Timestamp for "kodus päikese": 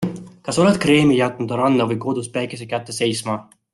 2.07-2.69